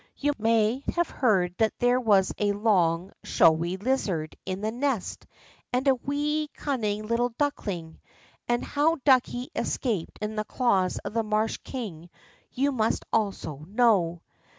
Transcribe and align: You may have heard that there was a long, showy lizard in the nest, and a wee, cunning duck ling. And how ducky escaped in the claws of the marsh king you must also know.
You 0.17 0.33
may 0.39 0.83
have 0.95 1.11
heard 1.11 1.53
that 1.59 1.77
there 1.77 1.99
was 1.99 2.33
a 2.39 2.53
long, 2.53 3.11
showy 3.23 3.77
lizard 3.77 4.35
in 4.47 4.61
the 4.61 4.71
nest, 4.71 5.27
and 5.71 5.87
a 5.87 5.93
wee, 5.93 6.47
cunning 6.55 7.05
duck 7.37 7.67
ling. 7.67 7.99
And 8.47 8.63
how 8.65 8.95
ducky 9.05 9.51
escaped 9.55 10.17
in 10.19 10.33
the 10.37 10.43
claws 10.45 10.97
of 11.05 11.13
the 11.13 11.21
marsh 11.21 11.57
king 11.63 12.09
you 12.51 12.71
must 12.71 13.03
also 13.13 13.57
know. 13.67 14.23